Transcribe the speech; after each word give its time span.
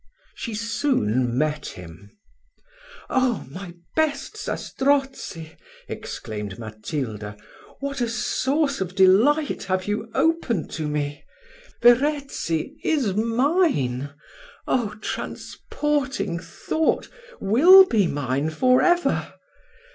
She 0.33 0.55
soon 0.55 1.37
met 1.37 1.67
him. 1.67 2.09
"Oh! 3.07 3.45
Zastrozzi 3.45 3.53
my 3.53 3.75
best 3.95 4.35
Zastrozzi!" 4.35 5.57
exclaimed 5.87 6.57
Matilda, 6.57 7.37
"what 7.81 8.01
a 8.01 8.09
source 8.09 8.81
of 8.81 8.95
delight 8.95 9.65
have 9.65 9.87
you 9.87 10.09
opened 10.15 10.71
to 10.71 10.87
me! 10.87 11.23
Verezzi 11.83 12.77
is 12.83 13.13
mine 13.13 14.09
oh! 14.67 14.95
transporting 15.03 16.39
thought! 16.39 17.07
will 17.39 17.85
be 17.85 18.07
mine 18.07 18.49
for 18.49 18.81
ever. 18.81 19.35